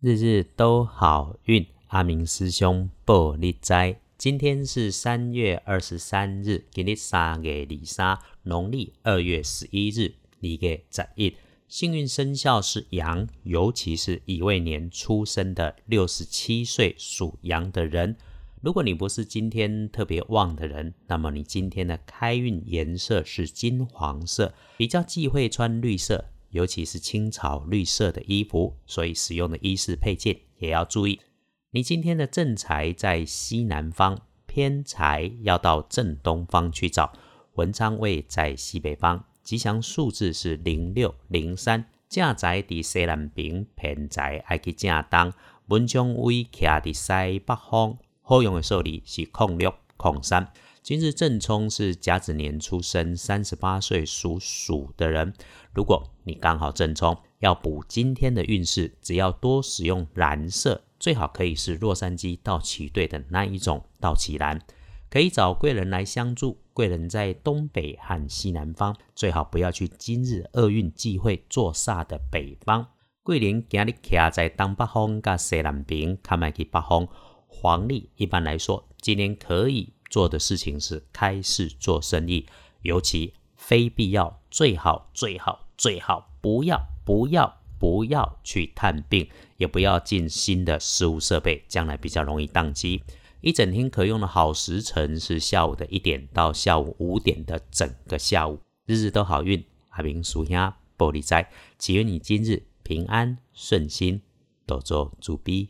[0.00, 3.96] 日日都好运，阿明师兄报你知。
[4.16, 11.34] 今天是三月二十三日，今日三月二三，农历二月十一日，二月十一。
[11.66, 18.14] 幸运生肖是羊，尤其是乙未年出生的六十七岁属羊的人。
[18.60, 26.26] 如果你不是今天特别旺的人，那么你今天的开运颜色是金黄色，比较忌讳穿绿色。
[26.50, 31.20] 尤其是青草绿色的衣服，所以使用的衣饰配件也要注意。
[31.70, 37.12] 你今天的正财在西南方，偏财要到正东方去找。
[37.54, 41.84] 文昌位在西北方，吉祥数字是零六零三。
[42.08, 45.30] 正财伫西南边，偏财爱去正东。
[45.66, 50.50] 文昌位徛伫西北方，好用的数字是空六空三。
[50.82, 55.34] 今日正冲是甲子年出生，三十八岁属鼠的人。
[55.74, 64.58] 如果你刚好正冲，要补今天的运势，只要多使用蓝色，最好可以是洛杉矶道奇队的那一种道奇蓝。
[65.10, 72.86] 可以找贵人来相助，贵人在东北和西南方，最好不要去今日厄运忌讳坐煞的北方。
[73.22, 77.06] 贵人今日徛在东北方甲西南边，看卖去北方。
[77.48, 79.94] 黄历一般来说，今年可以。
[80.10, 82.46] 做的事情是开市做生意，
[82.80, 93.02] 尤其非必要，最好最好最好不要不要不要去探病，也不要进新的事物设备，将来比较容易宕机。
[93.42, 99.62] 一整天可用的好时辰是下午的一点到下午五点的整个下午，日日都好运。
[99.90, 104.22] 阿明属鸭玻璃斋，祈愿你今日平安顺心，
[104.64, 105.66] 多做主逼。